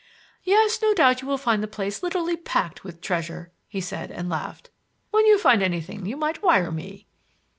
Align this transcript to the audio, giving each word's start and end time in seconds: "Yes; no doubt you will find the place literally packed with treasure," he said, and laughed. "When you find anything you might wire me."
"Yes; 0.43 0.81
no 0.81 0.95
doubt 0.95 1.21
you 1.21 1.27
will 1.27 1.37
find 1.37 1.61
the 1.61 1.67
place 1.67 2.01
literally 2.01 2.35
packed 2.35 2.83
with 2.83 3.01
treasure," 3.01 3.51
he 3.67 3.79
said, 3.79 4.09
and 4.09 4.29
laughed. 4.31 4.71
"When 5.11 5.27
you 5.27 5.37
find 5.37 5.61
anything 5.61 6.07
you 6.07 6.17
might 6.17 6.41
wire 6.41 6.71
me." 6.71 7.05